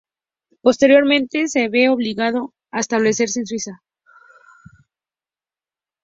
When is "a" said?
2.71-2.79